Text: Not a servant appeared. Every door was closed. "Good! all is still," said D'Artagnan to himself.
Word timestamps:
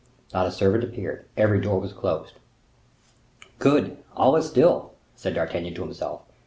Not 0.33 0.47
a 0.47 0.51
servant 0.51 0.83
appeared. 0.83 1.25
Every 1.37 1.61
door 1.61 1.79
was 1.79 1.93
closed. 1.93 2.33
"Good! 3.59 3.97
all 4.15 4.35
is 4.35 4.47
still," 4.47 4.93
said 5.15 5.35
D'Artagnan 5.35 5.75
to 5.75 5.83
himself. 5.83 6.23